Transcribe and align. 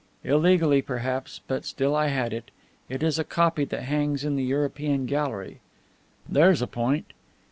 Illegally, 0.23 0.81
perhaps, 0.81 1.41
but 1.47 1.63
still 1.63 1.95
I 1.95 2.07
had 2.07 2.33
it. 2.33 2.49
It 2.89 3.03
is 3.03 3.19
a 3.19 3.23
copy 3.23 3.65
that 3.65 3.83
hangs 3.83 4.23
in 4.25 4.35
the 4.35 4.43
European 4.43 5.05
gallery. 5.05 5.59
There's 6.27 6.63
a 6.63 6.65
point. 6.65 7.13